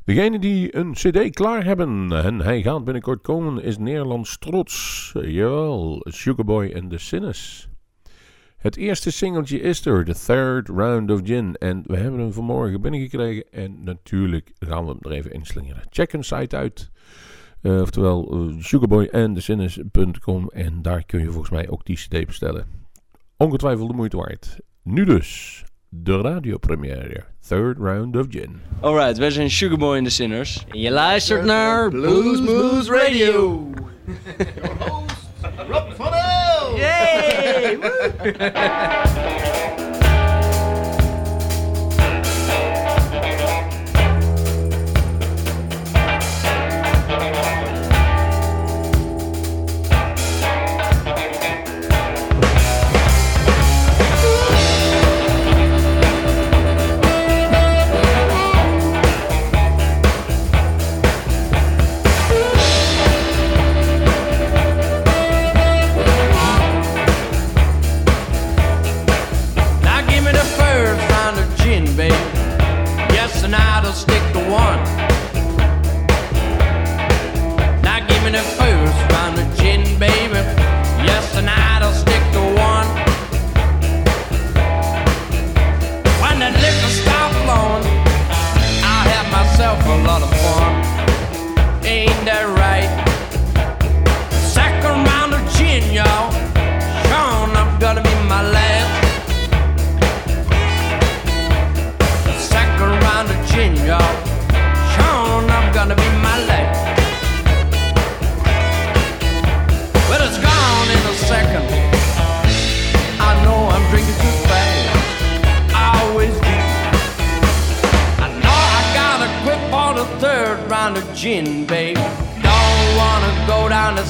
Degene 0.09 0.39
die 0.39 0.77
een 0.77 0.93
cd 0.93 1.31
klaar 1.31 1.65
hebben, 1.65 2.13
en 2.13 2.41
hij 2.41 2.63
gaat 2.63 2.85
binnenkort 2.85 3.23
komen, 3.23 3.63
is 3.63 3.79
Nederlands 3.79 4.39
trots. 4.39 5.13
Eh, 5.17 5.31
jawel, 5.31 6.01
Sugarboy 6.05 6.73
and 6.75 6.91
the 6.91 6.99
Sinners. 6.99 7.69
Het 8.57 8.77
eerste 8.77 9.11
singeltje 9.11 9.61
is 9.61 9.87
er, 9.87 10.05
The 10.05 10.25
Third 10.27 10.69
Round 10.69 11.11
of 11.11 11.21
Gin. 11.25 11.57
En 11.57 11.83
we 11.87 11.97
hebben 11.97 12.21
hem 12.21 12.33
vanmorgen 12.33 12.81
binnengekregen. 12.81 13.45
En 13.51 13.85
natuurlijk 13.85 14.53
gaan 14.59 14.85
we 14.85 14.91
hem 14.91 14.99
er 15.01 15.11
even 15.11 15.33
inslingeren. 15.33 15.83
Check 15.91 16.13
een 16.13 16.25
site 16.25 16.57
uit. 16.57 16.91
Eh, 17.61 17.81
oftewel 17.81 18.49
uh, 18.49 18.63
sugarboyandthesinners.com. 18.63 20.49
En 20.49 20.83
daar 20.83 21.05
kun 21.05 21.21
je 21.21 21.31
volgens 21.31 21.51
mij 21.51 21.69
ook 21.69 21.85
die 21.85 21.97
cd 21.97 22.27
bestellen. 22.27 22.67
Ongetwijfeld 23.37 23.89
de 23.89 23.95
moeite 23.95 24.17
waard. 24.17 24.61
Nu 24.83 25.05
dus, 25.05 25.65
De 25.91 26.20
radiopremière, 26.20 27.24
Third 27.49 27.78
Round 27.78 28.16
of 28.16 28.26
Gin. 28.30 28.61
Alright, 28.80 29.18
wij 29.18 29.30
zijn 29.30 29.51
Sugarboy 29.51 29.97
en 29.97 30.05
de 30.05 30.11
Sinners. 30.11 30.64
En 30.68 30.80
je 30.80 30.91
luistert 30.91 31.45
naar 31.45 31.91
Blues 31.91 32.41
Moves 32.41 32.89
Radio. 32.89 33.70
Your 34.55 34.76
host, 34.78 35.30
Rob 35.68 35.93
Funnel! 35.93 36.76
Yay! 36.76 37.78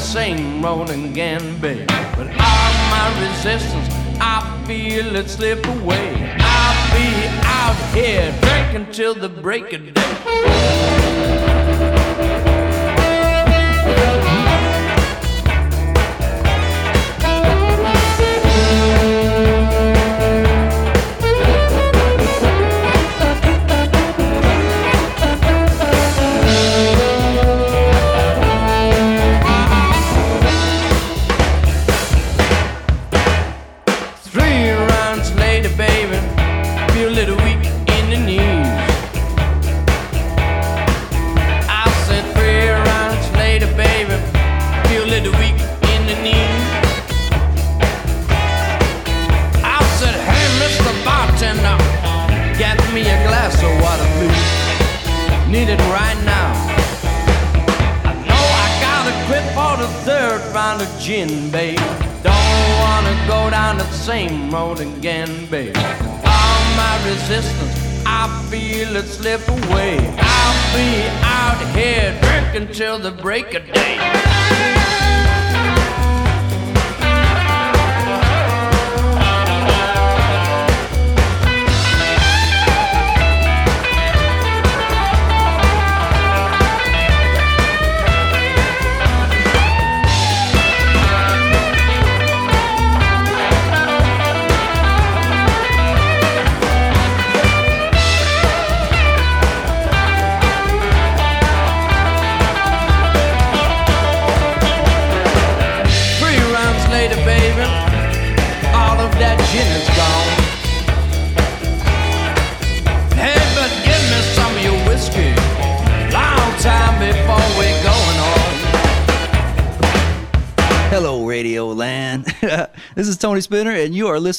same 0.08 0.64
road 0.64 0.88
again, 0.88 1.60
babe. 1.60 1.86
But 2.16 2.28
all 2.28 2.72
my 2.88 3.14
resistance, 3.20 3.88
I 4.18 4.64
feel 4.66 5.14
it 5.16 5.28
slip 5.28 5.66
away. 5.66 6.34
I'll 6.40 6.96
be 6.96 7.28
out 7.44 7.76
here 7.94 8.34
drinking 8.40 8.90
till 8.90 9.14
the 9.14 9.28
break 9.28 9.70
of 9.74 9.92
day. 9.92 10.97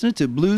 listening 0.01 0.13
to 0.13 0.29
Blue 0.29 0.48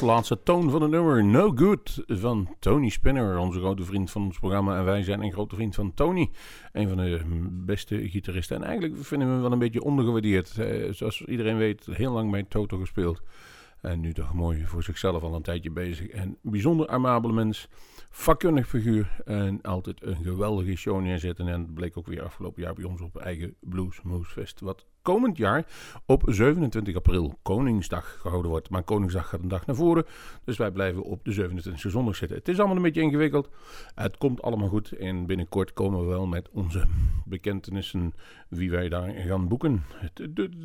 de 0.00 0.06
laatste 0.06 0.42
toon 0.42 0.70
van 0.70 0.82
het 0.82 0.90
nummer 0.90 1.24
No 1.24 1.52
Good 1.54 2.02
van 2.06 2.56
Tony 2.58 2.88
Spinner, 2.88 3.38
onze 3.38 3.58
grote 3.58 3.84
vriend 3.84 4.10
van 4.10 4.22
ons 4.22 4.38
programma. 4.38 4.78
En 4.78 4.84
wij 4.84 5.02
zijn 5.02 5.22
een 5.22 5.32
grote 5.32 5.54
vriend 5.54 5.74
van 5.74 5.94
Tony, 5.94 6.30
een 6.72 6.88
van 6.88 6.96
de 6.96 7.20
beste 7.50 8.08
gitaristen. 8.08 8.56
En 8.56 8.62
eigenlijk 8.62 9.04
vinden 9.04 9.28
we 9.28 9.32
hem 9.32 9.42
wel 9.42 9.52
een 9.52 9.58
beetje 9.58 9.82
ondergewaardeerd. 9.82 10.58
Eh, 10.58 10.92
zoals 10.92 11.24
iedereen 11.24 11.56
weet, 11.56 11.86
heel 11.90 12.12
lang 12.12 12.30
bij 12.30 12.42
Toto 12.42 12.78
gespeeld. 12.78 13.22
En 13.80 14.00
nu 14.00 14.12
toch 14.12 14.34
mooi 14.34 14.66
voor 14.66 14.82
zichzelf 14.82 15.22
al 15.22 15.34
een 15.34 15.42
tijdje 15.42 15.70
bezig. 15.70 16.08
En 16.08 16.36
bijzonder 16.42 16.88
amabele 16.88 17.32
mens, 17.32 17.68
vakkundig 18.10 18.68
figuur 18.68 19.22
en 19.24 19.62
altijd 19.62 20.02
een 20.02 20.22
geweldige 20.22 20.76
show 20.76 21.00
neerzetten. 21.00 21.48
En 21.48 21.72
bleek 21.74 21.96
ook 21.96 22.06
weer 22.06 22.22
afgelopen 22.22 22.62
jaar 22.62 22.74
bij 22.74 22.84
ons 22.84 23.00
op 23.00 23.16
eigen 23.16 23.54
Blues 23.60 24.02
Moose 24.02 24.30
Fest. 24.30 24.60
Wat 24.60 24.86
komend 25.02 25.36
jaar 25.36 25.66
op 26.06 26.22
27 26.26 26.96
april 26.96 27.38
Koningsdag 27.42 28.18
gehouden 28.20 28.50
wordt. 28.50 28.70
Maar 28.70 28.82
Koningsdag 28.82 29.28
gaat 29.28 29.40
een 29.40 29.48
dag 29.48 29.66
naar 29.66 29.76
voren, 29.76 30.04
dus 30.44 30.56
wij 30.56 30.70
blijven 30.70 31.02
op 31.02 31.24
de 31.24 31.34
27e 31.34 31.74
zondag 31.74 32.16
zitten. 32.16 32.38
Het 32.38 32.48
is 32.48 32.58
allemaal 32.58 32.76
een 32.76 32.82
beetje 32.82 33.00
ingewikkeld. 33.00 33.48
Het 33.94 34.16
komt 34.16 34.42
allemaal 34.42 34.68
goed 34.68 34.92
en 34.92 35.26
binnenkort 35.26 35.72
komen 35.72 36.00
we 36.00 36.06
wel 36.06 36.26
met 36.26 36.48
onze 36.52 36.84
bekentenissen 37.24 38.14
wie 38.48 38.70
wij 38.70 38.88
daar 38.88 39.10
gaan 39.10 39.48
boeken. 39.48 39.82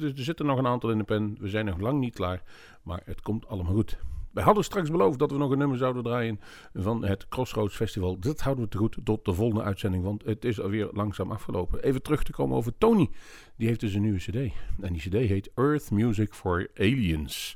Er 0.02 0.12
zitten 0.14 0.46
nog 0.46 0.58
een 0.58 0.68
aantal 0.68 0.90
in 0.92 0.98
de 0.98 1.04
pen, 1.04 1.38
we 1.40 1.50
zijn 1.50 1.66
nog 1.66 1.80
lang 1.80 2.00
niet 2.00 2.16
klaar, 2.16 2.44
maar 2.84 3.02
het 3.06 3.22
komt 3.22 3.48
allemaal 3.48 3.74
goed. 3.74 3.98
Wij 4.36 4.44
hadden 4.44 4.64
straks 4.64 4.90
beloofd 4.90 5.20
dat 5.20 5.32
we 5.32 5.38
nog 5.38 5.52
een 5.52 5.58
nummer 5.58 5.78
zouden 5.78 6.04
draaien 6.04 6.40
van 6.74 7.06
het 7.06 7.28
Crossroads 7.28 7.76
Festival. 7.76 8.20
Dat 8.20 8.42
houden 8.42 8.64
we 8.64 8.70
te 8.70 8.78
goed 8.78 8.98
tot 9.04 9.26
de 9.26 9.34
volgende 9.34 9.64
uitzending, 9.64 10.04
want 10.04 10.26
het 10.26 10.46
is 10.46 10.62
alweer 10.62 10.90
langzaam 10.92 11.32
afgelopen. 11.32 11.84
Even 11.84 12.02
terug 12.02 12.24
te 12.24 12.32
komen 12.32 12.58
over 12.58 12.78
Tony. 12.78 13.10
Die 13.58 13.68
heeft 13.68 13.80
dus 13.80 13.94
een 13.94 14.02
nieuwe 14.02 14.18
cd. 14.18 14.36
En 14.82 14.94
die 14.94 15.02
cd 15.02 15.14
heet 15.14 15.50
Earth 15.54 15.92
Music 15.92 16.34
for 16.34 16.70
Aliens. 16.74 17.56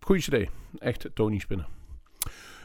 Goeie 0.00 0.22
cd. 0.22 0.50
Echt 0.78 1.10
Tony 1.14 1.38
Spinnen. 1.38 1.66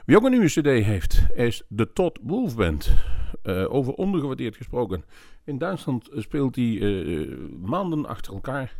Wie 0.06 0.18
ook 0.18 0.24
een 0.24 0.32
nieuwe 0.32 0.46
cd 0.46 0.86
heeft, 0.86 1.26
is 1.34 1.64
de 1.68 1.94
Todd 1.94 2.20
Wolf 2.22 2.56
Band. 2.56 2.94
Eh, 3.42 3.74
over 3.74 3.94
ondergewaardeerd 3.94 4.56
gesproken. 4.56 5.04
In 5.46 5.58
Duitsland 5.58 6.10
speelt 6.14 6.56
hij 6.56 6.80
eh, 6.82 7.38
maanden 7.62 8.06
achter 8.06 8.34
elkaar. 8.34 8.78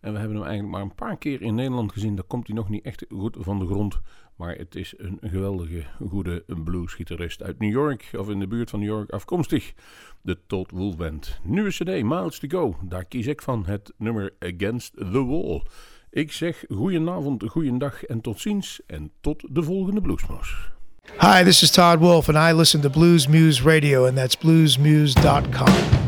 En 0.00 0.12
we 0.12 0.18
hebben 0.18 0.36
hem 0.36 0.46
eigenlijk 0.46 0.76
maar 0.76 0.82
een 0.82 0.94
paar 0.94 1.16
keer 1.16 1.42
in 1.42 1.54
Nederland 1.54 1.92
gezien. 1.92 2.14
Daar 2.14 2.24
komt 2.24 2.46
hij 2.46 2.56
nog 2.56 2.68
niet 2.68 2.84
echt 2.84 3.04
goed 3.08 3.36
van 3.38 3.58
de 3.58 3.66
grond. 3.66 4.00
Maar 4.36 4.56
het 4.56 4.74
is 4.74 4.94
een 4.96 5.18
geweldige, 5.20 5.84
goede 6.08 6.44
bluesgitarist 6.64 7.42
uit 7.42 7.58
New 7.58 7.70
York, 7.70 8.10
of 8.16 8.28
in 8.28 8.38
de 8.38 8.46
buurt 8.46 8.70
van 8.70 8.80
New 8.80 8.88
York 8.88 9.10
afkomstig. 9.10 9.72
De 10.22 10.38
Todd 10.46 10.70
Wolf 10.70 10.96
Band. 10.96 11.40
Nieuwe 11.42 11.70
CD, 11.70 12.02
Miles 12.02 12.38
to 12.38 12.48
Go. 12.48 12.76
Daar 12.82 13.04
kies 13.04 13.26
ik 13.26 13.42
van 13.42 13.66
het 13.66 13.92
nummer 13.96 14.34
Against 14.38 14.96
the 14.96 15.24
Wall. 15.24 15.62
Ik 16.10 16.32
zeg 16.32 16.64
goedenavond, 16.68 17.44
goeiedag 17.48 18.04
en 18.04 18.20
tot 18.20 18.40
ziens. 18.40 18.80
En 18.86 19.10
tot 19.20 19.44
de 19.50 19.62
volgende 19.62 20.00
Bluesmoes. 20.00 20.70
Hi, 21.20 21.42
this 21.42 21.62
is 21.62 21.70
Todd 21.70 21.98
Wolf, 21.98 22.28
and 22.28 22.36
I 22.36 22.52
listen 22.52 22.80
to 22.80 22.90
Blues 22.90 23.26
Muse 23.26 23.62
Radio, 23.62 24.06
and 24.06 24.16
that's 24.16 24.36
bluesmuse.com. 24.36 26.07